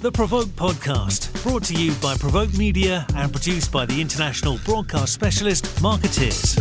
[0.00, 5.12] The Provoke Podcast, brought to you by Provoke Media and produced by the international broadcast
[5.12, 6.56] specialist Marketeers.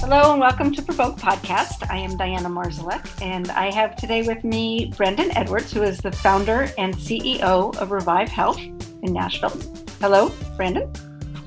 [0.00, 1.86] Hello and welcome to Provoke Podcast.
[1.90, 6.12] I am Diana Marszalek, and I have today with me Brandon Edwards, who is the
[6.12, 9.52] founder and CEO of Revive Health in Nashville.
[10.00, 10.90] Hello, Brandon.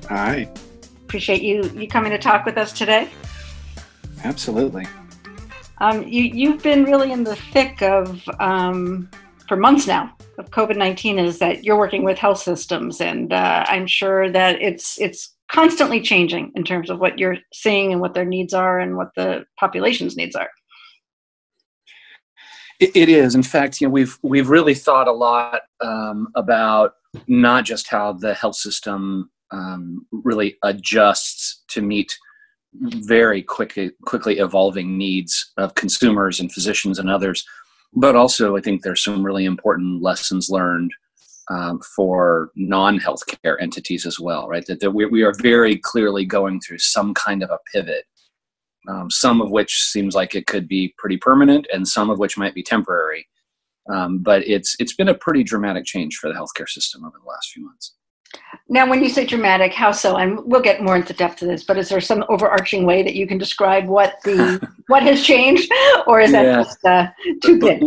[0.08, 0.48] Hi.
[1.02, 3.10] Appreciate you you coming to talk with us today.
[4.22, 4.86] Absolutely.
[5.78, 9.10] Um, you you've been really in the thick of um,
[9.50, 13.64] for months now of COVID nineteen is that you're working with health systems, and uh,
[13.66, 18.14] I'm sure that it's it's constantly changing in terms of what you're seeing and what
[18.14, 20.48] their needs are and what the population's needs are.
[22.80, 23.34] it, it is.
[23.34, 26.92] In fact, you know, we've we've really thought a lot um, about
[27.26, 32.16] not just how the health system um, really adjusts to meet
[32.72, 37.44] very quickly quickly evolving needs of consumers and physicians and others,
[37.94, 40.92] but also I think there's some really important lessons learned
[41.50, 44.64] um, for non-healthcare entities as well, right?
[44.66, 48.04] That, that we, we are very clearly going through some kind of a pivot,
[48.88, 52.38] um, some of which seems like it could be pretty permanent, and some of which
[52.38, 53.26] might be temporary.
[53.92, 57.28] Um, but it's it's been a pretty dramatic change for the healthcare system over the
[57.28, 57.94] last few months.
[58.68, 60.16] Now, when you say dramatic, how so?
[60.16, 61.64] And we'll get more into depth to this.
[61.64, 65.70] But is there some overarching way that you can describe what the what has changed,
[66.06, 66.62] or is that Yeah.
[66.62, 67.08] just uh,
[67.42, 67.82] too big?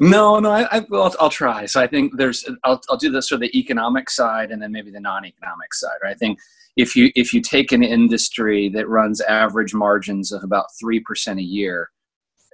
[0.00, 1.66] No, no, I, I, well, I'll, I'll try.
[1.66, 4.92] So I think there's, I'll, I'll do this for the economic side and then maybe
[4.92, 5.96] the non-economic side.
[6.02, 6.12] Right?
[6.12, 6.38] I think
[6.76, 11.40] if you if you take an industry that runs average margins of about three percent
[11.40, 11.90] a year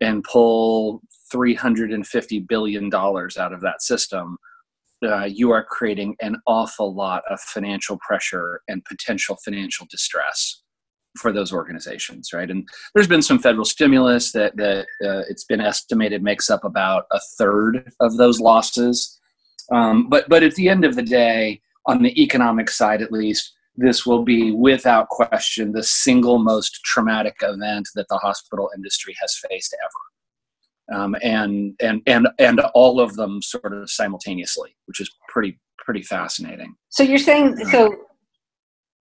[0.01, 4.39] and pull three hundred and fifty billion dollars out of that system,
[5.05, 10.63] uh, you are creating an awful lot of financial pressure and potential financial distress
[11.19, 12.51] for those organizations, right?
[12.51, 17.05] And there's been some federal stimulus that that uh, it's been estimated makes up about
[17.13, 19.19] a third of those losses.
[19.73, 23.53] Um, but but at the end of the day, on the economic side at least,
[23.77, 29.37] this will be without question the single most traumatic event that the hospital industry has
[29.49, 30.14] faced ever.
[30.93, 36.03] Um, and and and and all of them sort of simultaneously, which is pretty pretty
[36.03, 36.75] fascinating.
[36.91, 37.95] So you're saying so,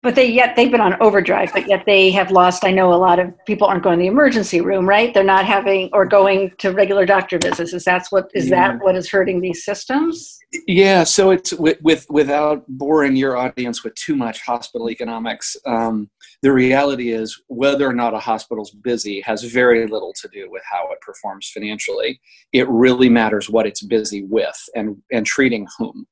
[0.03, 2.65] but they yet they've been on overdrive, but yet they have lost.
[2.65, 5.15] I know a lot of people aren't going to the emergency room, right?
[5.15, 7.73] They're not having or going to regular doctor visits.
[7.73, 8.73] Is that what is Yeah.
[8.73, 10.39] that what is hurting these systems?
[10.67, 15.57] Yeah, so it's with, with without boring your audience with too much hospital economics.
[15.67, 16.11] Um,
[16.43, 20.63] the reality is, whether or not a hospital's busy has very little to do with
[20.69, 22.21] how it performs financially.
[22.53, 26.07] It really matters what it's busy with and and treating whom.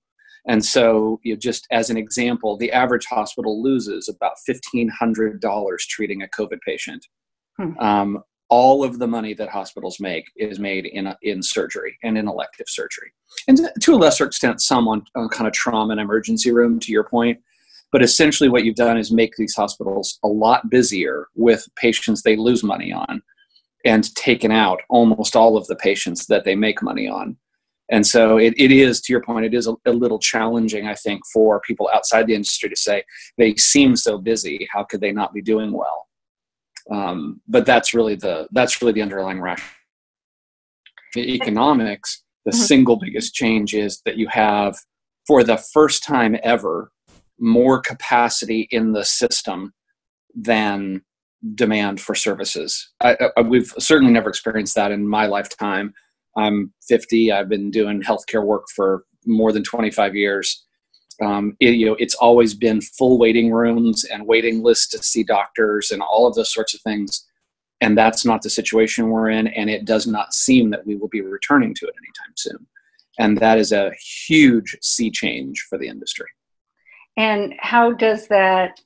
[0.47, 5.41] And so, you know, just as an example, the average hospital loses about fifteen hundred
[5.41, 7.07] dollars treating a COVID patient.
[7.57, 7.79] Hmm.
[7.79, 12.29] Um, all of the money that hospitals make is made in in surgery and in
[12.29, 13.13] elective surgery
[13.49, 16.79] and to- to a lesser extent some on, on kind of trauma and emergency room
[16.81, 17.39] to your point
[17.93, 22.37] but essentially what you've done is make these hospitals a lot busier with patients they
[22.37, 23.23] lose money on
[23.85, 27.37] and taken out almost all of the patients that they make money on
[27.91, 30.95] and so it, it is to your point it is a, a little challenging i
[30.95, 33.03] think for people outside the industry to say
[33.39, 36.07] they seem so busy how could they not be doing well?
[36.91, 39.71] Um, but that's really the that's really the underlying rationale.
[41.15, 42.67] The economics the Mhm.
[42.67, 44.77] single biggest change is that you have
[45.27, 46.91] for the first time ever
[47.39, 49.73] more capacity in the system
[50.35, 51.03] than
[51.55, 52.91] demand for services.
[53.03, 55.95] I, I, we've certainly never experienced that in my lifetime
[56.37, 60.65] i'm 50 i've been doing healthcare work for more than 25 years
[61.23, 65.23] um, it, you know it's always been full waiting rooms and waiting lists to see
[65.23, 67.27] doctors and all of those sorts of things
[67.83, 71.09] and that's not the situation we're in and it does not seem that we will
[71.09, 72.67] be returning to it anytime soon
[73.19, 73.93] and that is a
[74.27, 76.29] huge sea change for the industry
[77.17, 78.81] And how does that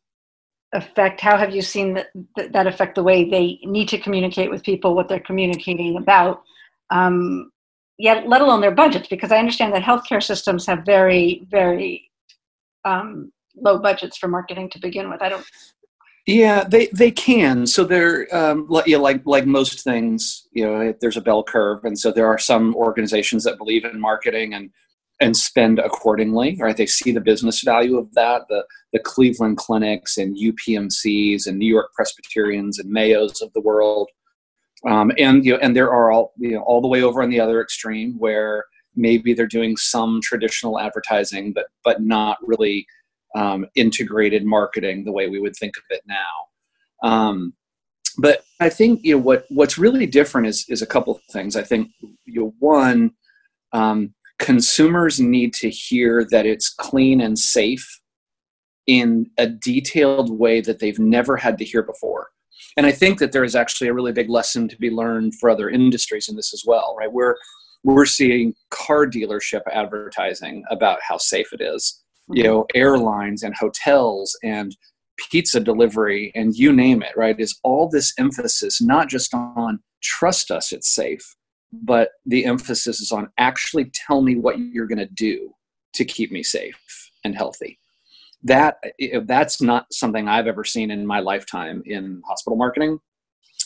[0.72, 1.20] affect?
[1.20, 2.08] How have you seen that
[2.52, 6.42] that affect the way they need to communicate with people, what they're communicating about?
[6.94, 7.50] Um,
[7.98, 12.10] yet, let alone their budgets, because I understand that healthcare systems have very, very
[12.84, 15.20] um, low budgets for marketing to begin with.
[15.20, 15.44] I don't.
[16.26, 17.66] Yeah, they they can.
[17.66, 21.84] So they're um, like, yeah, like like most things, you know, there's a bell curve,
[21.84, 24.70] and so there are some organizations that believe in marketing and
[25.20, 26.56] and spend accordingly.
[26.58, 28.42] Right, they see the business value of that.
[28.48, 28.64] The
[28.94, 34.08] the Cleveland clinics and UPMC's and New York Presbyterians and Mayos of the world,
[34.88, 37.30] um, and you know, and there are all you know all the way over on
[37.30, 38.64] the other extreme where
[38.96, 42.86] maybe they're doing some traditional advertising, but but not really
[43.34, 47.08] um, integrated marketing the way we would think of it now.
[47.08, 47.54] Um,
[48.18, 51.56] but I think you know what what's really different is is a couple of things.
[51.56, 51.90] I think
[52.24, 53.12] you know, one,
[53.72, 58.00] um, consumers need to hear that it's clean and safe
[58.86, 62.28] in a detailed way that they've never had to hear before.
[62.76, 65.48] And I think that there is actually a really big lesson to be learned for
[65.48, 67.12] other industries in this as well, right?
[67.12, 67.36] We're
[67.84, 72.02] we're seeing car dealership advertising about how safe it is.
[72.28, 72.52] You mm-hmm.
[72.52, 74.74] know, airlines and hotels and
[75.16, 77.38] pizza delivery and you name it, right?
[77.38, 81.36] Is all this emphasis not just on trust us, it's safe,
[81.72, 85.54] but the emphasis is on actually tell me what you're going to do
[85.92, 87.78] to keep me safe and healthy
[88.44, 88.76] that
[89.24, 93.00] that's not something I've ever seen in my lifetime in hospital marketing.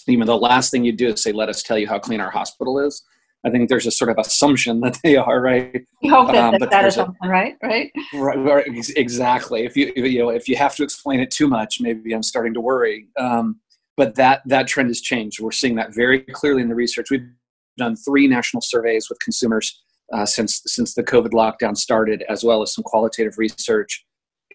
[0.07, 2.31] Even the last thing you do is say, "Let us tell you how clean our
[2.31, 3.03] hospital is."
[3.45, 5.85] I think there's a sort of assumption that they are right.
[6.03, 7.57] You hope that, um, that, that is something, right?
[7.63, 7.91] Right.
[8.15, 8.39] Right.
[8.39, 9.65] right exactly.
[9.65, 12.55] If you you know if you have to explain it too much, maybe I'm starting
[12.55, 13.09] to worry.
[13.19, 13.61] Um,
[13.97, 15.41] but that that trend has changed.
[15.41, 17.11] We're seeing that very clearly in the research.
[17.11, 17.29] We've
[17.77, 19.83] done three national surveys with consumers
[20.13, 24.05] uh, since since the COVID lockdown started, as well as some qualitative research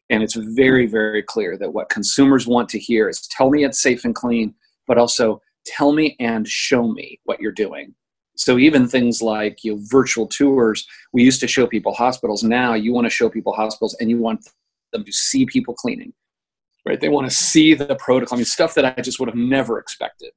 [0.09, 3.81] and it's very, very clear that what consumers want to hear is tell me it's
[3.81, 4.53] safe and clean,
[4.87, 7.95] but also tell me and show me what you're doing.
[8.35, 12.43] So even things like you know, virtual tours, we used to show people hospitals.
[12.43, 14.47] Now you want to show people hospitals and you want
[14.91, 16.13] them to see people cleaning,
[16.85, 16.99] right?
[16.99, 18.35] They want to see the protocol.
[18.35, 20.31] I mean, stuff that I just would have never expected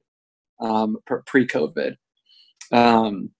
[0.59, 1.95] um, pre-COVID.
[2.71, 3.31] Um,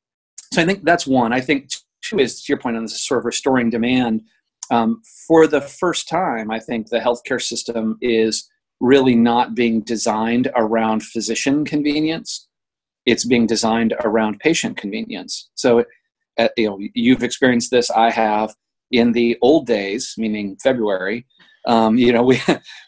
[0.53, 1.33] so I think that's one.
[1.33, 1.69] I think
[2.01, 4.23] two is to your point on this sort of restoring demand
[4.71, 8.49] um, for the first time, I think the healthcare system is
[8.79, 12.47] really not being designed around physician convenience.
[13.05, 15.49] It's being designed around patient convenience.
[15.55, 15.85] So,
[16.37, 17.89] uh, you know, you've experienced this.
[17.91, 18.55] I have.
[18.89, 21.25] In the old days, meaning February,
[21.67, 22.41] um, you know, we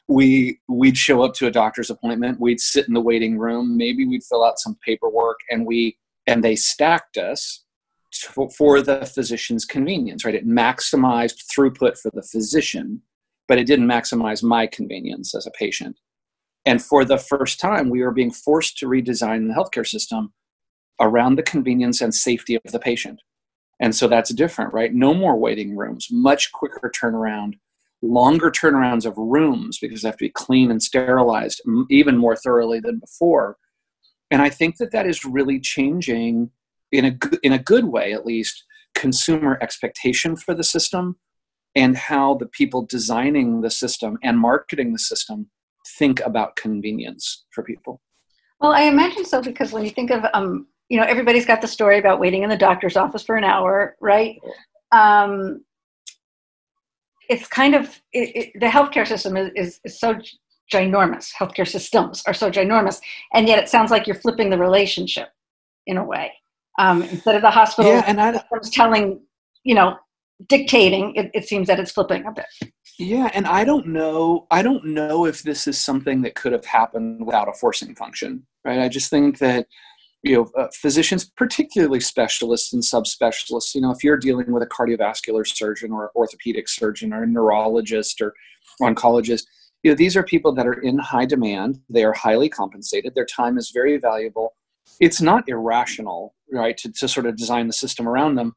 [0.08, 2.40] we we'd show up to a doctor's appointment.
[2.40, 3.78] We'd sit in the waiting room.
[3.78, 7.66] Maybe we'd fill out some paperwork, and we and they stacked us
[8.12, 10.36] for the physician's convenience, right?
[10.36, 13.02] It maximized throughput for the physician,
[13.48, 15.98] but it didn't maximize my convenience as a patient.
[16.66, 20.34] And for the first time, we are being forced to redesign the healthcare system
[21.00, 23.22] around the convenience and safety of the patient.
[23.80, 24.94] And so that's different, right?
[24.94, 27.54] No more waiting rooms, much quicker turnaround,
[28.02, 32.80] longer turnarounds of rooms because they have to be clean and sterilized even more thoroughly
[32.80, 33.58] than before.
[34.32, 36.52] And I think that that is really changing
[36.92, 38.66] in a good, in a good way at least
[38.96, 41.18] consumer expectation for the system
[41.76, 45.50] and how the people designing the system and marketing the system
[45.98, 48.02] think about convenience for people.
[48.60, 51.68] Well i imagine so because when you think of um, you know everybody's got the
[51.68, 54.36] story about waiting in the doctor's office for an hour right?
[54.92, 55.64] Um,
[57.30, 60.20] it's kind of it, it, the healthcare system is, is, is so
[60.74, 61.32] ginormous.
[61.34, 63.00] Healthcare systems are so ginormous.
[63.34, 65.30] And yet it sounds like you're flipping the relationship
[65.88, 66.32] in a way
[66.80, 68.42] um, instead of the hospital yeah, and I,
[68.72, 69.20] telling,
[69.64, 69.98] you know,
[70.48, 72.46] dictating, it, it seems that it's flipping a bit.
[72.98, 74.48] Yeah, and I don't know.
[74.50, 78.48] I don't know if this is something that could have happened without a forcing function,
[78.64, 78.80] right?
[78.80, 79.68] I just think that
[80.24, 84.68] you know uh, physicians, particularly specialists and subspecialists, you know, if you're dealing with a
[84.68, 88.34] cardiovascular surgeon or orthopedic surgeon or a neurologist or
[88.82, 89.44] oncologist,
[89.84, 91.80] you know, these are people that are in high demand.
[91.90, 93.16] They are highly compensated.
[93.16, 94.54] Their time is very valuable
[95.00, 98.56] it's not irrational, right, to, to sort of design the system around them,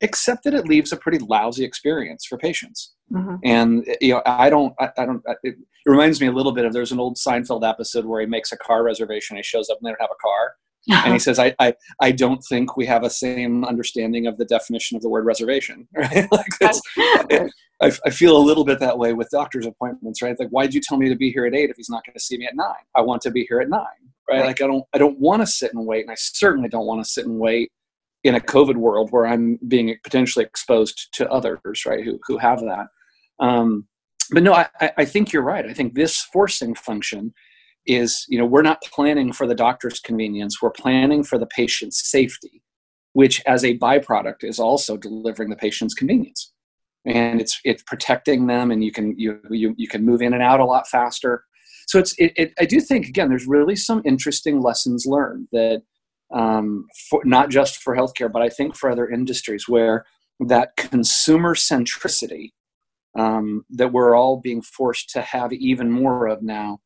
[0.00, 2.92] except that it leaves a pretty lousy experience for patients.
[3.12, 3.36] Mm-hmm.
[3.44, 5.22] And you know, I don't, I, I don't.
[5.42, 8.26] It, it, reminds me a little bit of there's an old Seinfeld episode where he
[8.26, 9.36] makes a car reservation.
[9.36, 10.54] He shows up and they don't have a car.
[11.04, 14.44] and he says, I, I, I don't think we have a same understanding of the
[14.44, 15.86] definition of the word reservation.
[15.96, 16.26] Right?
[16.32, 20.38] like it, I, I feel a little bit that way with doctor's appointments, right?
[20.38, 22.14] Like, why did you tell me to be here at eight if he's not going
[22.14, 22.74] to see me at nine?
[22.96, 24.40] I want to be here at nine right?
[24.40, 24.46] right.
[24.46, 27.04] Like I don't I don't want to sit and wait, and I certainly don't want
[27.04, 27.70] to sit and wait
[28.24, 32.04] in a COVID world where I'm being potentially exposed to others, right?
[32.04, 32.86] Who who have that.
[33.40, 33.88] Um,
[34.30, 35.66] but no, I, I think you're right.
[35.66, 37.34] I think this forcing function
[37.86, 40.62] is, you know, we're not planning for the doctor's convenience.
[40.62, 42.62] We're planning for the patient's safety,
[43.12, 46.52] which as a byproduct is also delivering the patient's convenience.
[47.04, 50.42] And it's it's protecting them, and you can you you, you can move in and
[50.42, 51.44] out a lot faster
[51.92, 55.82] so it's it, it, i do think again there's really some interesting lessons learned that
[56.32, 60.06] um, for, not just for healthcare but i think for other industries where
[60.40, 62.52] that consumer centricity
[63.14, 66.80] um, that we're all being forced to have even more of now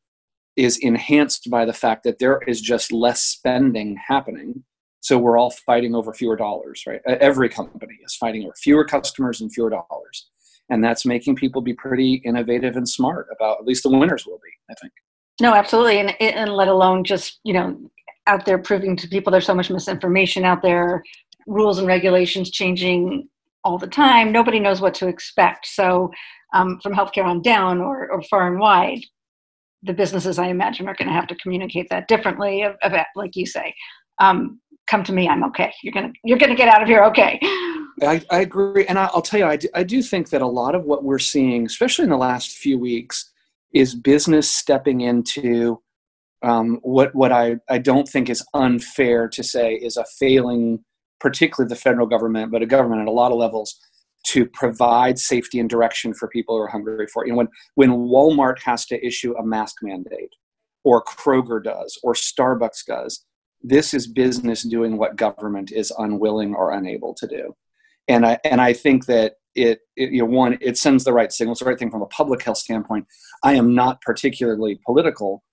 [0.57, 4.63] is enhanced by the fact that there is just less spending happening.
[4.99, 6.99] So we're all fighting over fewer dollars right?
[7.05, 10.27] Every company is fighting over fewer customers and fewer dollars
[10.69, 14.39] and that's making people be pretty innovative and smart about at least the winners will
[14.43, 14.93] be i think
[15.41, 17.77] no absolutely and, and let alone just you know
[18.27, 21.03] out there proving to people there's so much misinformation out there
[21.47, 23.27] rules and regulations changing
[23.67, 24.31] all the time.
[24.31, 25.67] Nobody knows what to expect.
[25.67, 26.11] So,
[26.53, 29.01] um, from healthcare on down or, or far and wide,
[29.83, 32.63] the businesses I imagine are going to have to communicate that differently.
[32.63, 33.73] Of, of like you say,
[34.19, 35.73] um, come to me, I'm okay.
[35.83, 37.39] You're gonna you're gonna get out of here okay.
[38.01, 40.47] I, I agree, and I, will tell you, I do, I do think that a
[40.47, 43.31] lot of what we're seeing, especially in the last few weeks,
[43.73, 45.81] is business stepping into
[46.43, 50.83] um, what what I, I don't think is unfair to say is a failing,
[51.19, 53.75] particularly the federal government, but a government at a lot of levels
[54.27, 57.27] to provide safety and direction for people who are hungry for it.
[57.27, 60.33] You know, when when Walmart has to issue a mask mandate,
[60.83, 63.25] or Kroger does, or Starbucks does,
[63.61, 67.55] this is business doing what government is unwilling or unable to do.
[68.07, 71.31] And I and I think that it, it, you know one it sends the right
[71.31, 71.59] signals.
[71.59, 73.07] The right thing from a public health standpoint.
[73.43, 75.43] I am not particularly political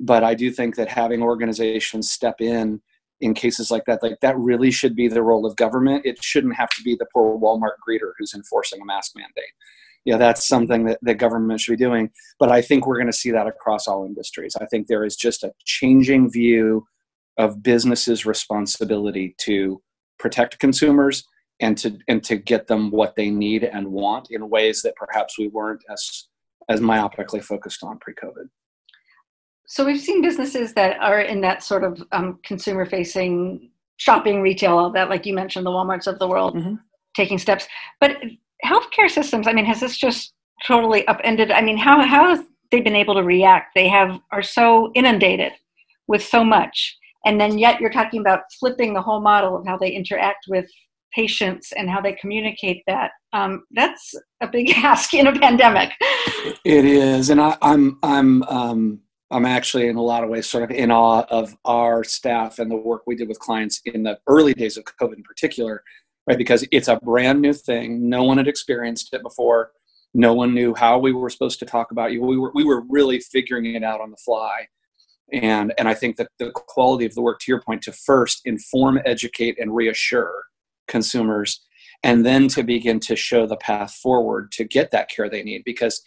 [0.00, 2.80] but i do think that having organizations step in
[3.20, 6.04] in cases like that like that really should be the role of government.
[6.04, 9.52] It shouldn't have to be the poor walmart greeter who's enforcing a mask mandate.
[10.06, 12.10] Know that's something that the government should be doing.
[12.38, 14.56] But i think we're going to see that across all industries.
[14.60, 16.86] I think there is just a changing view
[17.36, 19.82] of businesses responsibility to
[20.18, 21.24] protect consumers
[21.60, 25.38] and to and to get them what they need and want in ways that perhaps
[25.38, 26.28] we weren't as
[26.68, 28.48] as myopically focused on pre-COVID.
[29.66, 34.90] So we've seen businesses that are in that sort of um, consumer-facing shopping, retail, all
[34.92, 36.74] that, like you mentioned, the WalMarts of the world, mm-hmm.
[37.16, 37.66] taking steps.
[38.00, 38.18] But
[38.64, 40.32] healthcare systems, I mean, has this just
[40.66, 41.50] totally upended?
[41.50, 43.72] I mean, how how have they been able to react?
[43.74, 45.52] They have are so inundated
[46.06, 49.76] with so much, and then yet you're talking about flipping the whole model of how
[49.76, 50.66] they interact with
[51.14, 53.12] patients and how they communicate that.
[53.32, 55.92] Um, that's a big ask in a pandemic.
[56.64, 59.00] It is, and I, am I'm I'm um,
[59.30, 62.70] I'm actually in a lot of ways sort of in awe of our staff and
[62.70, 65.82] the work we did with clients in the early days of COVID in particular,
[66.28, 66.38] right?
[66.38, 68.08] Because it's a brand new thing.
[68.08, 69.72] No one had experienced it before.
[70.12, 72.22] No one knew how we were supposed to talk about you.
[72.22, 74.68] We were we were really figuring it out on the fly.
[75.32, 78.42] And, and I think that the quality of the work, to your point, to first
[78.44, 80.44] inform, educate, and reassure
[80.86, 81.60] consumers
[82.02, 85.62] and then to begin to show the path forward to get that care they need.
[85.64, 86.02] Because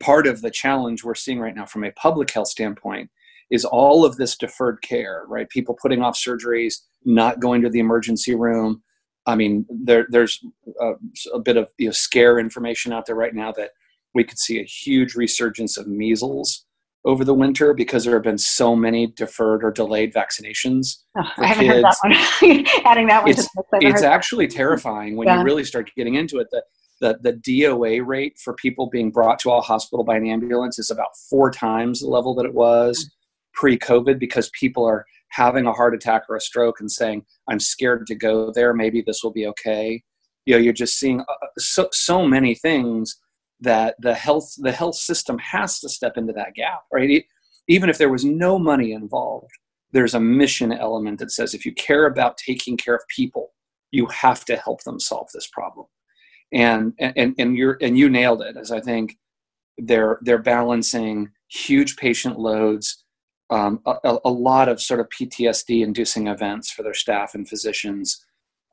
[0.00, 3.10] part of the challenge we're seeing right now from a public health standpoint
[3.50, 5.48] is all of this deferred care right?
[5.48, 8.82] People putting off surgeries not going to the emergency room.
[9.26, 10.44] I mean there, there's
[10.80, 10.92] a,
[11.32, 13.70] a bit of you know, scare information out there right now that
[14.14, 16.64] we could see a huge resurgence of measles
[17.06, 21.04] over the winter because there have been so many deferred or delayed vaccinations.
[21.16, 21.74] Oh, I haven't kids.
[21.74, 22.66] heard that one.
[22.84, 25.38] Adding that one, it's, it's actually terrifying when yeah.
[25.38, 26.48] you really start getting into it.
[26.50, 26.62] The,
[27.00, 30.90] the the DOA rate for people being brought to a hospital by an ambulance is
[30.90, 33.08] about four times the level that it was mm.
[33.54, 38.06] pre-COVID because people are having a heart attack or a stroke and saying, "I'm scared
[38.08, 38.74] to go there.
[38.74, 40.02] Maybe this will be okay."
[40.44, 43.16] You know, you're just seeing uh, so so many things
[43.60, 47.24] that the health the health system has to step into that gap right?
[47.68, 49.50] Even if there was no money involved
[49.92, 53.52] there's a mission element that says if you care about taking care of people
[53.90, 55.86] you have to help them solve this problem.
[56.52, 59.16] And and and you're and you nailed it as i think
[59.78, 63.02] they're they're balancing huge patient loads
[63.50, 68.24] um, a, a, lot of sort of ptsd inducing events for their staff and physicians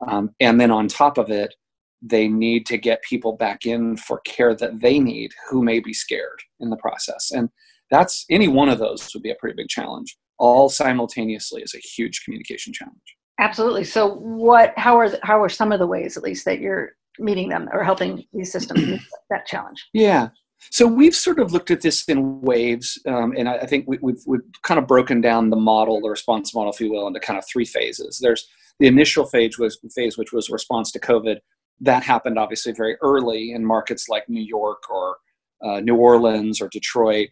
[0.06, 1.56] um, and then on top of it
[2.04, 5.94] they need to get people back in for care that they need who may be
[5.94, 7.30] scared in the process.
[7.30, 7.48] And
[7.90, 10.16] that's any one of those would be a pretty big challenge.
[10.38, 13.16] All simultaneously is a huge communication challenge.
[13.40, 13.84] Absolutely.
[13.84, 17.48] So what how are how are some of the ways at least that you're meeting
[17.48, 19.84] them or helping these systems meet that challenge?
[19.92, 20.28] Yeah.
[20.70, 23.98] So we've sort of looked at this in waves um, and I, I think we,
[24.00, 27.20] we've, we've kind of broken down the model the response model if you will into
[27.20, 28.18] kind of three phases.
[28.22, 28.46] There's
[28.80, 31.38] the initial phase was phase which was response to covid
[31.80, 35.16] that happened obviously very early in markets like New York or
[35.64, 37.28] uh, New Orleans or Detroit.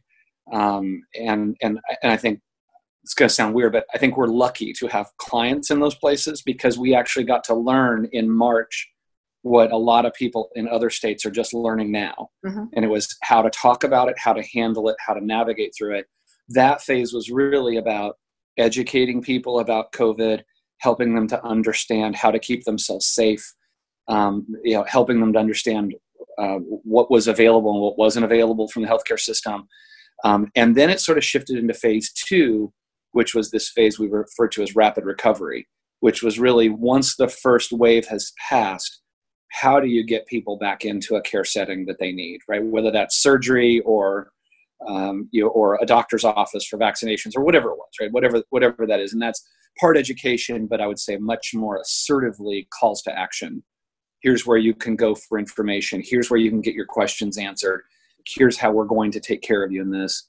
[0.53, 2.41] Um, and, and, and I think
[3.03, 5.95] it's going to sound weird, but I think we're lucky to have clients in those
[5.95, 8.89] places because we actually got to learn in March
[9.43, 12.29] what a lot of people in other states are just learning now.
[12.47, 12.65] Mm-hmm.
[12.75, 15.75] And it was how to talk about it, how to handle it, how to navigate
[15.77, 16.07] through it.
[16.49, 18.19] That phase was really about
[18.57, 20.43] educating people about COVID,
[20.79, 23.53] helping them to understand how to keep themselves safe,
[24.09, 25.95] um, you know, helping them to understand
[26.39, 29.69] uh, what was available and what wasn't available from the healthcare system.
[30.25, 32.73] Um, and then it sort of shifted into phase two,
[33.13, 35.69] which was this phase we refer to as rapid recovery,
[36.01, 39.01] which was really once the first wave has passed,
[39.51, 42.65] how do you get people back into a care setting that they need, right?
[42.65, 44.33] Whether that's surgery or
[44.89, 48.11] um, you know, or a doctor's office for vaccinations or whatever it was, right?
[48.11, 49.47] Whatever whatever that is, and that's
[49.79, 53.63] part education, but I would say much more assertively calls to action
[54.23, 56.03] here's where you can go for information.
[56.05, 57.83] Here's where you can get your questions answered.
[58.27, 60.29] Here's how we're going to take care of you in this.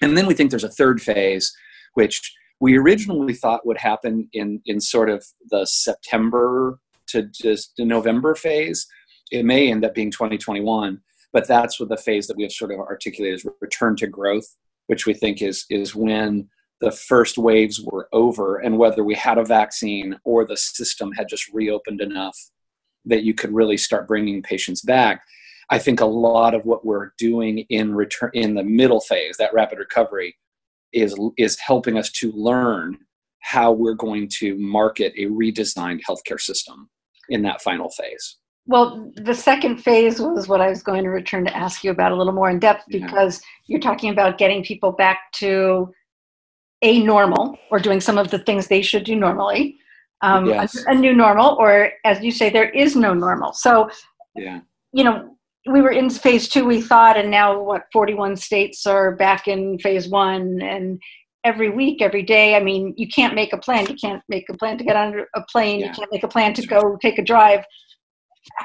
[0.00, 1.54] And then we think there's a third phase
[1.94, 7.84] which we originally thought would happen in in sort of the september to just the
[7.84, 8.86] november phase.
[9.30, 11.00] It may end up being 2021
[11.32, 14.56] but that's what the phase that we have sort of articulated as return to growth
[14.86, 16.48] which we think is is when
[16.80, 21.28] the first waves were over and whether we had a vaccine or the system had
[21.28, 22.38] just reopened enough
[23.04, 25.22] that you could really start bringing patients back.
[25.70, 29.52] I think a lot of what we're doing in return in the middle phase that
[29.52, 30.36] rapid recovery
[30.92, 32.98] is is helping us to learn
[33.40, 36.88] how we're going to market a redesigned healthcare system
[37.28, 38.36] in that final phase.
[38.66, 42.12] Well, the second phase was what I was going to return to ask you about
[42.12, 43.74] a little more in depth because yeah.
[43.74, 45.90] you're talking about getting people back to
[46.82, 49.78] a normal or doing some of the things they should do normally,
[50.22, 50.84] um, yes.
[50.86, 53.52] a, a, new normal, or as you say, there is no normal.
[53.52, 53.88] So,
[54.34, 54.60] yeah.
[54.92, 55.36] you know,
[55.70, 59.78] we were in phase two, we thought, and now what, 41 states are back in
[59.78, 61.00] phase one, and
[61.44, 62.56] every week, every day.
[62.56, 63.86] I mean, you can't make a plan.
[63.86, 65.80] You can't make a plan to get on a plane.
[65.80, 65.86] Yeah.
[65.86, 67.64] You can't make a plan to go take a drive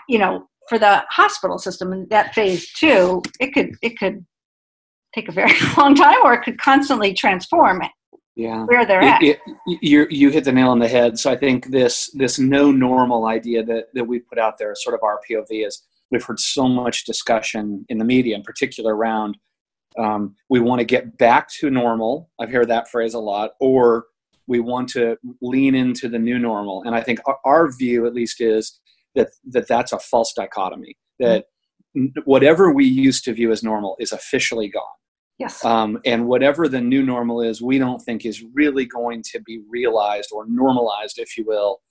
[0.07, 4.25] you know, for the hospital system in that phase two, it could it could
[5.13, 7.81] take a very long time, or it could constantly transform.
[8.35, 9.21] Yeah, where they're at.
[9.21, 11.19] It, you you hit the nail on the head.
[11.19, 14.95] So I think this this no normal idea that that we put out there, sort
[14.95, 19.37] of our POV, is we've heard so much discussion in the media, in particular, around
[19.97, 22.29] um, we want to get back to normal.
[22.39, 24.05] I've heard that phrase a lot, or
[24.47, 26.83] we want to lean into the new normal.
[26.83, 28.79] And I think our, our view, at least, is
[29.15, 31.45] that, that that's a false dichotomy that
[31.95, 32.19] mm-hmm.
[32.25, 34.83] whatever we used to view as normal is officially gone
[35.39, 35.63] yes.
[35.63, 39.61] Um, and whatever the new normal is we don't think is really going to be
[39.69, 41.81] realized or normalized if you will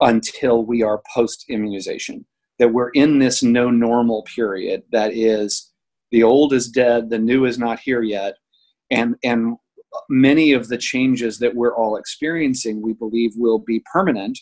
[0.00, 2.26] until we are post immunization
[2.58, 4.82] that we're in this no normal period.
[4.92, 5.72] That is
[6.10, 8.34] the old is dead the new is not here yet.
[8.90, 9.56] And and
[10.08, 14.38] many of the changes that we're all experiencing we believe will be permanent.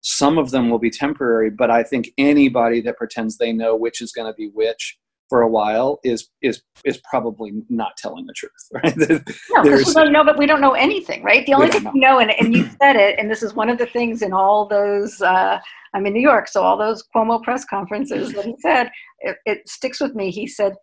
[0.00, 4.02] Some of them will be temporary, but I think anybody that pretends they know which
[4.02, 8.32] is going to be which for a while is is is probably not telling the
[8.32, 8.96] truth, right?
[8.96, 11.46] no, because we don't know, but we don't know anything, right?
[11.46, 11.90] The only thing know.
[11.94, 14.32] we know, and, and you said it, and this is one of the things in
[14.32, 15.20] all those.
[15.20, 15.58] Uh,
[15.94, 19.68] I'm in New York, so all those Cuomo press conferences that he said, it, it
[19.68, 20.30] sticks with me.
[20.30, 20.74] He said,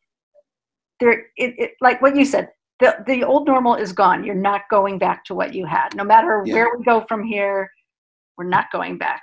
[0.99, 2.49] "There, it, it, like what you said,
[2.79, 4.23] the the old normal is gone.
[4.23, 6.53] You're not going back to what you had, no matter yeah.
[6.53, 7.69] where we go from here."
[8.41, 9.21] we're not going back.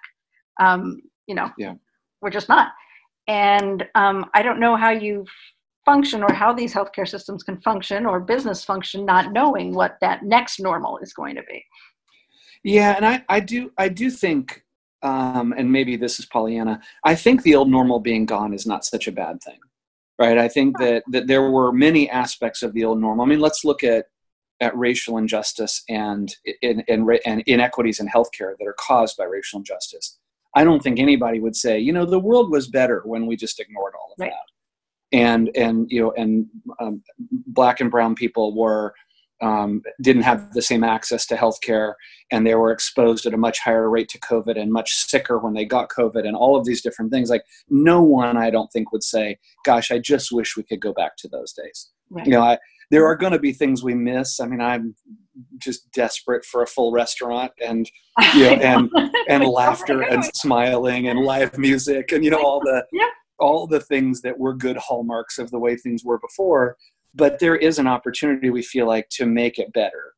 [0.60, 1.74] Um, you know, yeah.
[2.22, 2.72] we're just not.
[3.28, 5.24] And um, I don't know how you
[5.84, 10.24] function or how these healthcare systems can function or business function not knowing what that
[10.24, 11.64] next normal is going to be.
[12.64, 14.64] Yeah, and I, I do I do think
[15.02, 18.84] um, and maybe this is Pollyanna, I think the old normal being gone is not
[18.84, 19.58] such a bad thing.
[20.18, 20.36] Right.
[20.36, 23.24] I think that, that there were many aspects of the old normal.
[23.24, 24.06] I mean, let's look at
[24.60, 29.60] at racial injustice and, in, in, and inequities in healthcare that are caused by racial
[29.60, 30.17] injustice.
[30.58, 33.60] I don't think anybody would say, you know, the world was better when we just
[33.60, 34.32] ignored all of right.
[34.32, 35.16] that.
[35.16, 36.46] And and you know, and
[36.80, 37.00] um,
[37.46, 38.92] black and brown people were
[39.40, 41.94] um, didn't have the same access to healthcare,
[42.32, 45.54] and they were exposed at a much higher rate to COVID and much sicker when
[45.54, 47.30] they got COVID, and all of these different things.
[47.30, 50.92] Like no one, I don't think, would say, "Gosh, I just wish we could go
[50.92, 52.26] back to those days." Right.
[52.26, 52.58] You know, I
[52.90, 54.40] there are going to be things we miss.
[54.40, 54.94] I mean, I'm
[55.58, 57.90] just desperate for a full restaurant and
[58.34, 58.90] you know and
[59.28, 63.08] and laughter and smiling and live music and you know all the yeah.
[63.38, 66.76] all the things that were good hallmarks of the way things were before.
[67.14, 70.14] But there is an opportunity we feel like to make it better.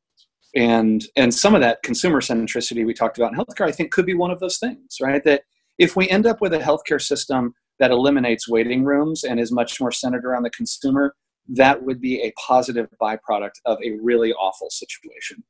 [0.57, 4.07] And and some of that consumer centricity we talked about in healthcare, I think, could
[4.07, 5.23] be one of those things, right?
[5.25, 5.43] That
[5.79, 9.81] if we end up with a healthcare system that eliminates waiting rooms and is much
[9.81, 11.15] more centered around the consumer,
[11.51, 15.43] that would be a positive byproduct of a really awful situation.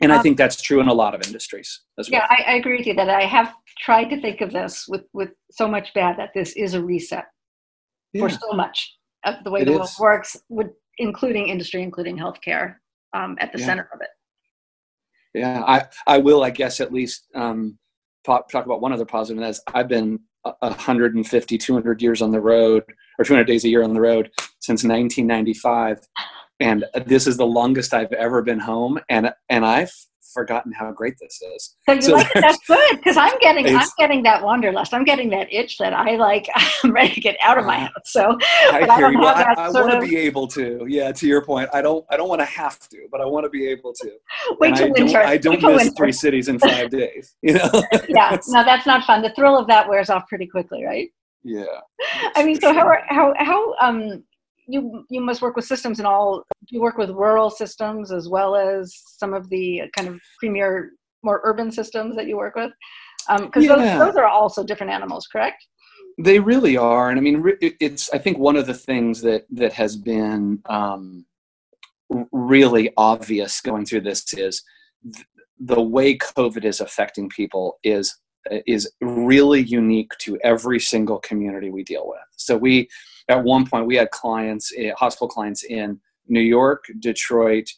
[0.00, 2.20] And um, I think that's true in a lot of industries as well.
[2.20, 5.04] Yeah, I, I, agree with you that I have tried to think of this with,
[5.12, 7.24] with so much bad that this is a reset
[8.12, 8.22] yeah.
[8.22, 12.76] for so much of the way it the world works, with including industry, including healthcare,
[13.14, 13.66] um, at the yeah.
[13.66, 14.08] center of it.
[15.34, 17.78] Yeah, I, I will, I guess, at least um,
[18.24, 20.20] talk, talk about one other positive, and that's I've been
[20.60, 22.84] 150, 200 years on the road,
[23.18, 24.30] or 200 days a year on the road
[24.60, 26.00] since 1995
[26.60, 28.98] and this is the longest I've ever been home.
[29.08, 29.88] And and I
[30.36, 31.76] forgotten how great this is.
[31.88, 32.40] So you So like it?
[32.42, 34.92] That's good because I'm getting I'm getting that wanderlust.
[34.94, 36.46] I'm getting that itch that I like.
[36.84, 37.92] I'm ready to get out of my house.
[38.16, 38.36] So
[38.70, 39.00] I I.
[39.16, 40.84] Well, I, I want to of- be able to.
[40.88, 42.04] Yeah, to your point, I don't.
[42.10, 44.10] I don't want to have to, but I want to be able to.
[44.60, 45.12] wait and till I winter.
[45.20, 45.26] don't.
[45.26, 45.94] I don't miss winter.
[45.96, 47.34] three cities in five days.
[47.42, 47.70] You know.
[48.08, 49.22] Yeah, no, that's not fun.
[49.22, 51.08] The thrill of that wears off pretty quickly, right?
[51.44, 51.64] yeah.
[52.36, 54.22] I mean, so how are, how how um
[54.66, 56.42] you you must work with systems and all.
[56.68, 61.40] You work with rural systems as well as some of the kind of premier, more
[61.44, 62.72] urban systems that you work with?
[63.40, 63.76] Because Yeah.
[63.76, 65.64] those, those are also different animals, correct?
[66.18, 68.10] They really are, and I mean, it's.
[68.12, 71.26] I think one of the things that that has been um,
[72.32, 74.62] really obvious going through this is
[75.12, 75.26] th-
[75.58, 78.18] the way COVID is affecting people is
[78.66, 82.20] is really unique to every single community we deal with.
[82.36, 82.88] So we,
[83.28, 87.70] at one point, we had clients, eh, hospital clients in New York, Detroit,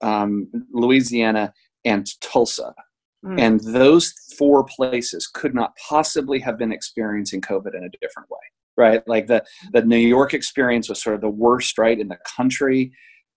[0.00, 1.52] um, Louisiana,
[1.84, 2.74] and Tulsa.
[3.22, 3.38] Mm.
[3.38, 8.38] and those four places could not possibly have been experiencing covid in a different way
[8.80, 9.06] right?
[9.06, 12.92] Like the the new york experience was sort of the worst right in the country.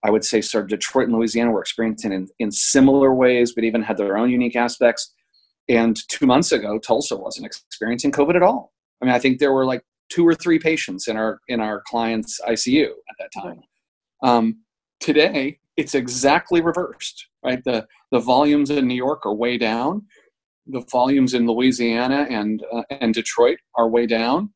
[0.05, 3.63] I would say sort of detroit and louisiana were experiencing in, in similar ways but
[3.63, 5.13] even had their own unique aspects.
[5.69, 8.73] And two months ago tulsa wasn't experiencing covid at all.
[9.01, 11.81] I mean i think there were like two or three patients in our in our
[11.87, 13.61] client's icu at that time.
[14.23, 14.59] Um,
[14.99, 17.63] today it's exactly reversed right?
[17.63, 20.03] The the volumes in new york are way down.
[20.67, 24.53] The volumes in louisiana and uh, and detroit are way down.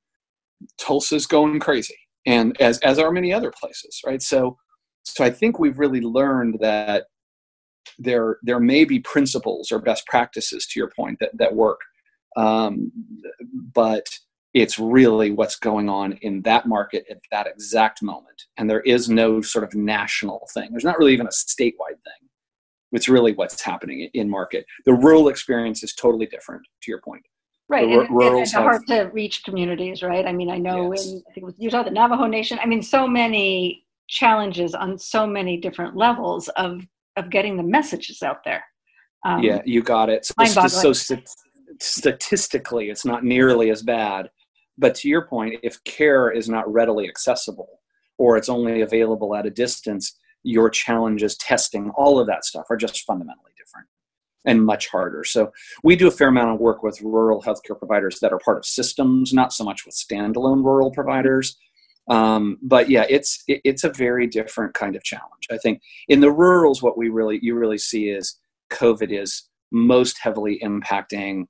[0.79, 4.21] Tulsa's going crazy and as as are many other places right?
[4.21, 4.57] So
[5.03, 7.05] so i think we've really learned that
[7.99, 11.79] there there may be principles or best practices to your point that that work.
[12.35, 12.91] Um,
[13.73, 14.05] but
[14.61, 19.07] it's really what's going on in that market at that exact moment and there is
[19.09, 22.21] no sort of national thing there's not really even a statewide thing
[22.91, 27.23] it's really what's happening in market the rural experience is totally different to your point
[27.69, 30.25] Right, The and, and rurals it's hard have- to reach communities, right?
[30.25, 31.05] I mean, I know Yes.
[31.05, 32.57] in I think it was Utah, the Navajo Nation.
[32.63, 38.23] I mean, so many challenges on so many different levels of of getting the messages
[38.23, 38.63] out there.
[39.25, 41.27] Um, yeah you got it so, so, st-
[41.81, 44.29] statistically it's not nearly as bad
[44.77, 47.79] but to your point if care is not readily accessible
[48.17, 52.77] or it's only available at a distance your challenges testing all of that stuff are
[52.77, 53.87] just fundamentally different
[54.45, 55.23] and much harder.
[55.25, 55.51] So
[55.83, 58.65] we do a fair amount of work with rural healthcare providers that are part of
[58.65, 61.57] systems not so much with standalone rural providers.
[62.09, 65.47] Um, but yeah it's it, it's a very different kind of challenge.
[65.51, 70.17] I think in the rurals what we really you really see is covid is most
[70.21, 71.47] heavily impacting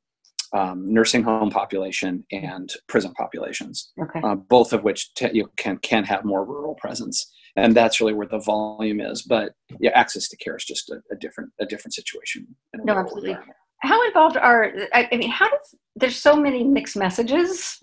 [0.53, 4.21] um, nursing home population and prison populations Okay.
[4.23, 8.13] uh, both of which te- you can can have more rural presence and that's really
[8.13, 11.65] where the volume is but yeah access to care is just a, a different a
[11.65, 13.37] different situation a No, absolutely.
[13.81, 17.77] How involved are I, I mean, how does there's so many mixed messages?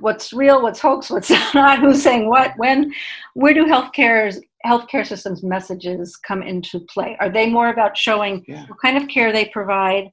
[0.00, 0.62] What's real?
[0.62, 1.10] What's hoax?
[1.10, 1.78] What's not?
[1.78, 2.52] Who's saying what?
[2.56, 2.92] When?
[3.34, 7.16] Where do healthcare's healthcare systems messages come into play?
[7.20, 8.66] Are they more about showing Yeah.
[8.66, 10.04] what kind of care they provide?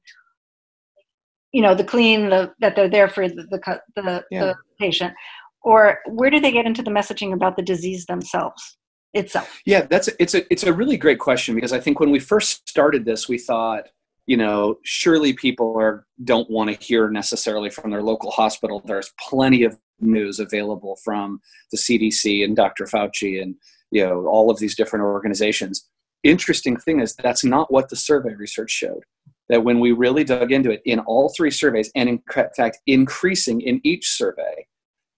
[1.52, 4.40] You know, the clean, the that they're there for the the, the, Yeah.
[4.40, 5.14] the patient,
[5.62, 8.76] or where do they get into the messaging about the disease themselves
[9.14, 9.60] itself?
[9.66, 12.68] Yeah, that's it's a it's a really great question because I think when we first
[12.68, 13.88] started this, we thought,
[14.26, 18.80] you know, surely people are don't want to hear necessarily from their local hospital.
[18.84, 21.40] There's plenty of news available from
[21.72, 22.84] the CDC and Dr.
[22.86, 23.54] Fauci and
[23.90, 25.88] you know all of these different organizations.
[26.22, 29.04] Interesting thing is that's not what the survey research showed.
[29.50, 32.22] That when we really dug into it in all three surveys, and in
[32.56, 34.66] fact increasing in each survey,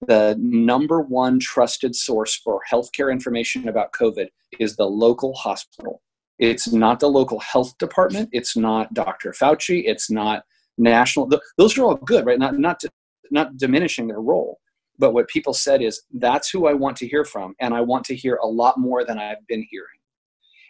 [0.07, 4.27] the number one trusted source for healthcare information about COVID
[4.59, 6.03] is the local hospital.
[6.39, 8.29] It's not the local health department.
[8.33, 9.33] It's not Dr.
[9.33, 9.85] Fauci.
[9.87, 10.43] It's not
[10.77, 11.31] national.
[11.57, 12.39] Those are all good, right?
[12.39, 12.83] Not not
[13.31, 14.59] not diminishing their role.
[14.99, 18.05] But what people said is that's who I want to hear from, and I want
[18.07, 20.02] to hear a lot more than I've been hearing.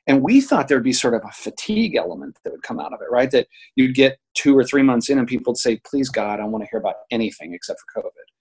[0.06, 3.00] And we thought there'd be sort of a fatigue element that would come out of
[3.00, 3.30] it, right?
[3.30, 6.44] That you'd get two or three months in, and people would say, "Please God, I
[6.44, 8.32] want to hear about anything except for COVID."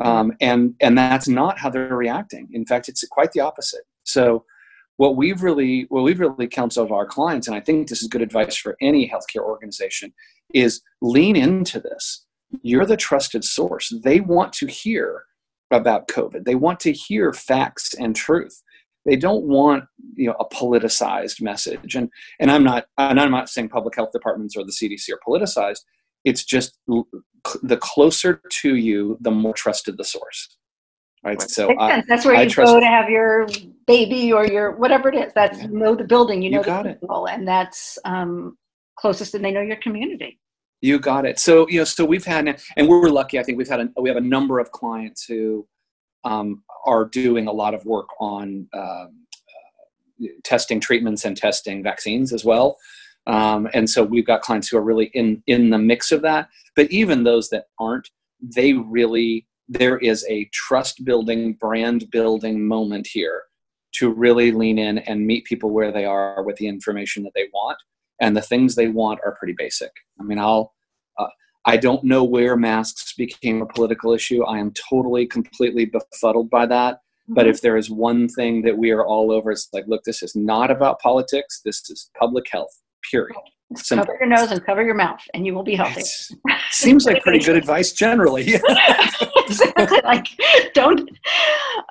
[0.00, 2.48] um, and and that's not how they're reacting.
[2.52, 3.82] In fact, it's quite the opposite.
[4.04, 4.44] So,
[4.96, 8.22] what we've really what we've really counseled our clients, and I think this is good
[8.22, 10.12] advice for any healthcare organization,
[10.54, 12.24] is lean into this.
[12.62, 13.92] You're the trusted source.
[14.04, 15.24] They want to hear
[15.70, 16.44] about COVID.
[16.44, 18.62] They want to hear facts and truth.
[19.08, 21.94] They don't want you know a politicized message.
[21.94, 25.20] And and I'm not and I'm not saying public health departments or the CDC are
[25.26, 25.80] politicized.
[26.24, 27.08] It's just l-
[27.62, 30.56] the closer to you, the more trusted the source.
[31.24, 31.40] Right.
[31.40, 32.02] So I.
[32.08, 33.46] That's where I you go to have your
[33.86, 35.32] baby or your whatever it is.
[35.34, 36.98] That's you know the building, you You know the got it.
[37.02, 38.56] and that's um,
[38.98, 40.38] closest and they know your community.
[40.80, 41.40] You got it.
[41.40, 43.38] So you know, so we've had, and we're lucky.
[43.38, 45.66] I think we've had a, we have a number of clients who
[46.24, 49.06] um, are doing a lot of work on uh,
[50.44, 52.76] testing treatments and testing vaccines as well.
[53.26, 56.48] Um, and so we've got clients who are really in in the mix of that.
[56.74, 58.08] But even those that aren't,
[58.40, 63.42] they really there is a trust building, brand building moment here
[63.92, 67.48] to really lean in and meet people where they are with the information that they
[67.52, 67.78] want.
[68.20, 69.90] And the things they want are pretty basic.
[70.18, 70.74] I mean, I'll
[71.18, 71.26] uh,
[71.68, 74.42] I don't know where masks became a political issue.
[74.44, 77.00] I am totally, completely befuddled by that.
[77.28, 77.50] But mm-hmm.
[77.50, 80.34] if there is one thing that we are all over, it's like, look, this is
[80.34, 81.60] not about politics.
[81.62, 82.74] This is public health
[83.10, 83.36] period.
[83.76, 84.06] Simple.
[84.06, 86.00] Cover your nose and cover your mouth, and you will be healthy.
[86.70, 88.54] seems like pretty good advice generally.
[90.04, 90.26] like,
[90.72, 91.10] don't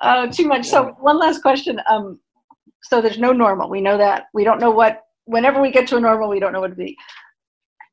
[0.00, 0.66] uh, too much.
[0.66, 1.80] So, one last question.
[1.88, 2.18] Um,
[2.82, 3.70] so, there's no normal.
[3.70, 4.24] We know that.
[4.34, 5.04] We don't know what.
[5.26, 6.96] Whenever we get to a normal, we don't know what to be.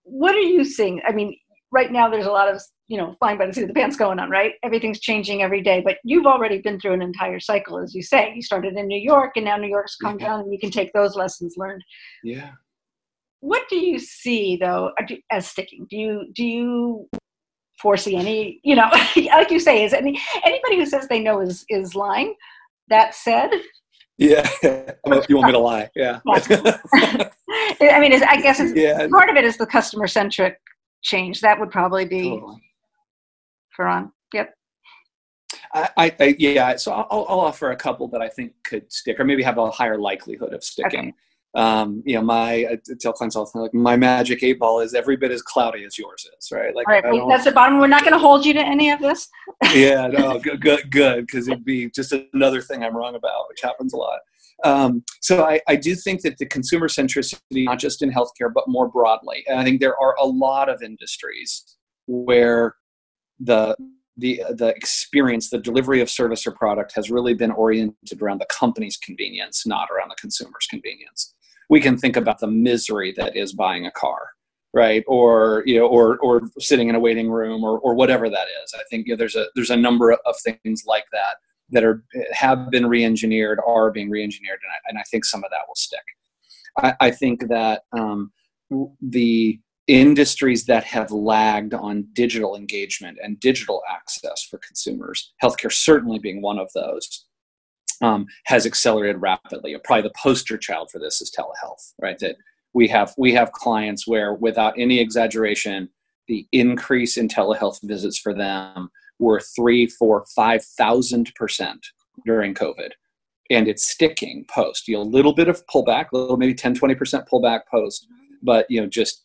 [0.01, 0.99] What are you seeing?
[1.07, 1.37] I mean,
[1.75, 3.95] right now there's a lot of you know flying by the seat of the pants
[3.95, 7.77] going on right everything's changing every day but you've already been through an entire cycle
[7.77, 10.27] as you say you started in new york and now new york's come yeah.
[10.27, 11.83] down and you can take those lessons learned
[12.23, 12.51] yeah
[13.45, 15.85] what do you see though uh, as sticking?
[15.89, 17.09] Do you do you
[17.79, 18.59] foresee any?
[18.63, 22.35] You know, like you say, is any anybody who says they know is is lying?
[22.87, 23.51] That said,
[24.17, 25.89] yeah, you want me to lie?
[25.95, 26.19] Yeah.
[26.27, 29.07] I mean, I guess yeah.
[29.07, 30.59] part of it is the customer centric
[31.05, 31.41] change.
[31.41, 32.61] That would probably be totally.
[33.75, 34.11] for on.
[34.33, 34.53] Yep.
[35.73, 39.25] I, I, yeah, so I'll, I'll, offer a couple that I think could stick, or
[39.25, 40.99] maybe have a higher likelihood of sticking.
[40.99, 41.13] Okay
[41.55, 44.81] um, you know, my I tell clients all the time, like my magic eight ball
[44.81, 46.75] is every bit as cloudy as yours is, right?
[46.75, 47.79] Like, all right, that's the bottom.
[47.79, 49.29] We're not going to hold you to any of this.
[49.73, 53.61] yeah, no, good, good, good, because it'd be just another thing I'm wrong about, which
[53.61, 54.19] happens a lot.
[54.63, 58.67] Um, so I, I do think that the consumer centricity, not just in healthcare, but
[58.67, 62.75] more broadly, and I think there are a lot of industries where
[63.39, 63.75] the
[64.17, 68.47] the the experience, the delivery of service or product has really been oriented around the
[68.47, 71.33] company's convenience, not around the consumer's convenience.
[71.69, 74.29] We can think about the misery that is buying a car
[74.75, 75.05] right?
[75.07, 78.73] Or you know or or sitting in a waiting room or or whatever that is.
[78.75, 81.37] I think you know, there's a there's a number of things like that
[81.71, 85.49] that are have been re-engineered are being re-engineered and I, and I think some of
[85.51, 86.03] that will stick
[86.79, 88.31] i, I think that um,
[89.01, 96.19] the industries that have lagged on digital engagement and digital access for consumers healthcare certainly
[96.19, 97.25] being one of those
[98.01, 99.75] um, has accelerated rapidly.
[99.83, 102.17] Probably the poster child for this is telehealth, right?
[102.19, 102.37] That
[102.73, 105.89] we have we have clients where, without any exaggeration,
[106.27, 111.85] the increase in telehealth visits for them were three, four, five thousand percent
[112.25, 112.91] during COVID,
[113.49, 114.87] and it's sticking post.
[114.87, 118.07] You know, a little bit of pullback, a little maybe 10, 20 percent pullback post,
[118.41, 119.23] but you know, just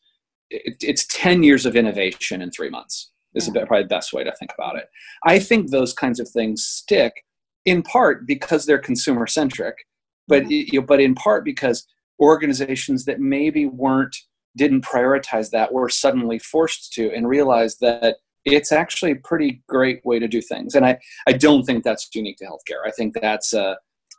[0.50, 3.10] it, it's ten years of innovation in three months.
[3.34, 3.62] This yeah.
[3.62, 4.88] is probably the best way to think about it.
[5.24, 7.24] I think those kinds of things stick
[7.64, 9.76] in part because they're consumer centric,
[10.26, 11.86] but you know, but in part because
[12.20, 14.16] organizations that maybe weren't
[14.56, 20.04] didn't prioritize that were suddenly forced to and realized that it's actually a pretty great
[20.04, 20.74] way to do things.
[20.74, 22.86] And I, I don't think that's unique to healthcare.
[22.86, 23.74] I think that's uh,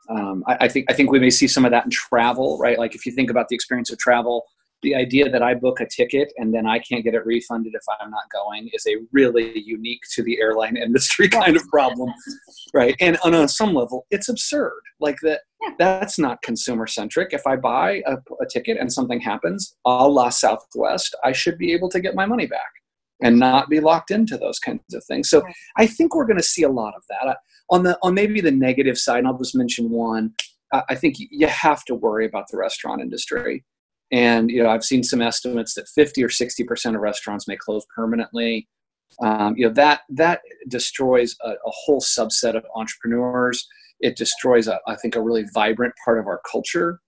[0.09, 2.77] um, I, I, think I think we may see some of that in travel, right?
[2.77, 4.45] Like if you think about the experience of travel,
[4.81, 7.83] the idea that I book a ticket and then I can't get it refunded if
[8.01, 12.11] I'm not going is a really unique to the airline industry kind of problem,
[12.73, 12.95] right?
[12.99, 14.81] And on some level, it's absurd.
[14.99, 15.41] Like that,
[15.77, 17.31] that's not consumer centric.
[17.31, 21.73] If I buy a, a ticket and something happens, a la Southwest, I should be
[21.73, 22.80] able to get my money back
[23.21, 25.29] and not be locked into those kinds of things.
[25.29, 25.43] So
[25.77, 27.37] I think we're going to see a lot of that.
[27.69, 30.33] On the on maybe the negative side, and I'll just mention one.
[30.73, 33.65] I think you have to worry about the restaurant industry
[34.11, 37.55] and you know, I've seen some estimates that 50 or 60 percent of restaurants may
[37.55, 38.67] close permanently.
[39.21, 43.67] Um, you know that that destroys a, a, whole subset of entrepreneurs.
[43.99, 47.01] It destroys, a, I think, a really vibrant part of our culture.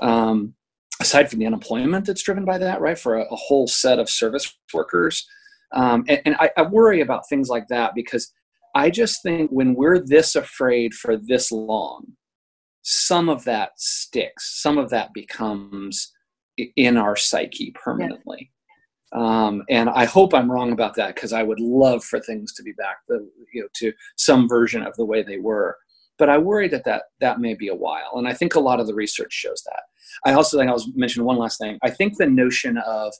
[0.00, 0.54] Um,
[1.00, 4.08] aside from the unemployment that's driven by that, right, for a, a whole set of
[4.08, 5.26] service workers.
[5.74, 8.32] Um, and, and I, I worry about things like that because
[8.74, 12.06] I just think when we're this afraid for this long,
[12.82, 14.60] some of that sticks.
[14.60, 16.12] Some of that becomes
[16.76, 18.50] in our psyche permanently.
[19.12, 19.46] Yeah.
[19.46, 22.62] Um, and I hope I'm wrong about that because I would love for things to
[22.62, 25.76] be back the, you know, to some version of the way they were.
[26.18, 28.12] But I worry that, that that may be a while.
[28.14, 29.82] And I think a lot of the research shows that.
[30.24, 31.78] I also think I'll mention one last thing.
[31.82, 33.12] I think the notion of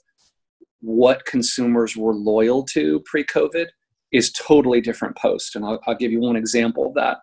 [0.85, 3.67] what consumers were loyal to pre COVID
[4.11, 5.55] is totally different post.
[5.55, 7.17] And I'll, I'll give you one example of that.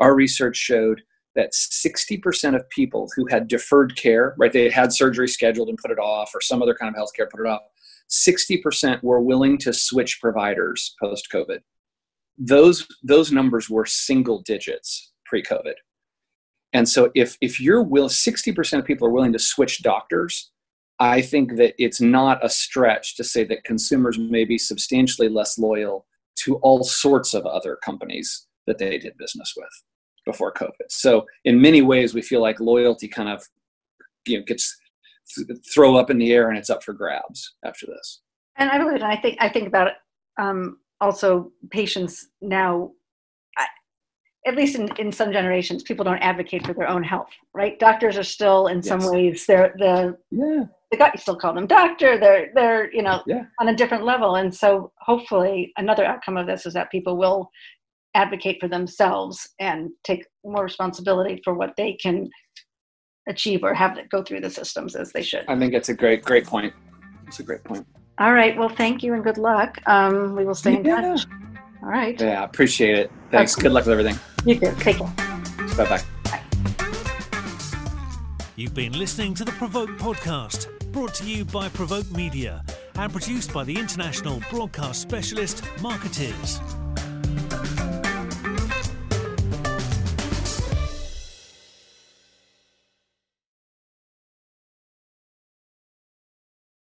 [0.00, 1.00] Our research showed
[1.36, 5.90] that 60% of people who had deferred care, right, they had surgery scheduled and put
[5.90, 7.62] it off, or some other kind of health care put it off,
[8.10, 11.60] 60% were willing to switch providers post COVID.
[12.36, 15.74] Those, those numbers were single digits pre COVID.
[16.72, 20.50] And so if, if you're will, 60% of people are willing to switch doctors,
[21.00, 25.58] I think that it's not a stretch to say that consumers may be substantially less
[25.58, 29.68] loyal to all sorts of other companies that they did business with
[30.24, 30.90] before COVID.
[30.90, 33.42] So in many ways, we feel like loyalty kind of
[34.26, 34.76] you know gets
[35.72, 38.20] throw up in the air and it's up for grabs after this.
[38.56, 39.92] And I believe, I think I think about
[40.38, 42.92] um, also patients now.
[44.46, 47.78] At least in, in some generations, people don't advocate for their own health, right?
[47.78, 48.88] Doctors are still, in yes.
[48.88, 50.64] some ways, they're the yeah
[50.96, 52.18] the you still call them doctor.
[52.18, 53.44] They're they're you know yeah.
[53.60, 57.50] on a different level, and so hopefully another outcome of this is that people will
[58.14, 62.30] advocate for themselves and take more responsibility for what they can
[63.28, 65.44] achieve or have that go through the systems as they should.
[65.48, 66.72] I think it's a great, great point.
[67.26, 67.86] It's a great point.
[68.18, 68.56] All right.
[68.56, 69.80] Well, thank you and good luck.
[69.86, 71.00] Um, we will stay in yeah.
[71.00, 71.26] touch.
[71.84, 72.18] All right.
[72.18, 73.12] Yeah, appreciate it.
[73.30, 73.54] Thanks.
[73.54, 74.18] Good luck with everything.
[74.46, 74.74] You too.
[74.78, 75.12] Take care.
[75.76, 76.02] Bye bye.
[78.56, 83.52] You've been listening to the Provoke podcast, brought to you by Provoke Media and produced
[83.52, 86.60] by the international broadcast specialist Markettiers.